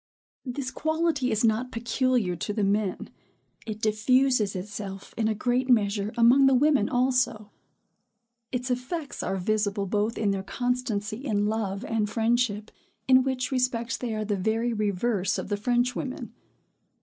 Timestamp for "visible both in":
9.37-10.31